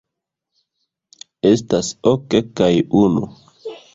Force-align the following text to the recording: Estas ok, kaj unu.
Estas 1.51 1.91
ok, 2.13 2.39
kaj 2.61 2.73
unu. 3.05 3.29